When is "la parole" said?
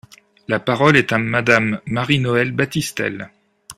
0.47-0.97